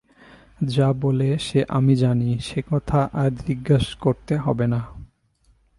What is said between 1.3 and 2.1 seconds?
সে আমি